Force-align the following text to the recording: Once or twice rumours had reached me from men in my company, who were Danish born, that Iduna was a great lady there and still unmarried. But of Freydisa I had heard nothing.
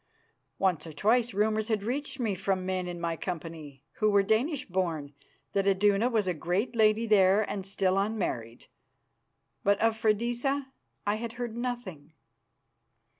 Once 0.57 0.87
or 0.87 0.93
twice 0.93 1.31
rumours 1.31 1.67
had 1.67 1.83
reached 1.83 2.19
me 2.19 2.33
from 2.33 2.65
men 2.65 2.87
in 2.87 2.99
my 2.99 3.15
company, 3.15 3.83
who 3.97 4.09
were 4.09 4.23
Danish 4.23 4.65
born, 4.65 5.13
that 5.53 5.67
Iduna 5.67 6.09
was 6.09 6.25
a 6.25 6.33
great 6.33 6.75
lady 6.75 7.05
there 7.05 7.43
and 7.47 7.67
still 7.67 7.99
unmarried. 7.99 8.65
But 9.63 9.79
of 9.79 9.95
Freydisa 9.95 10.69
I 11.05 11.17
had 11.17 11.33
heard 11.33 11.55
nothing. 11.55 12.13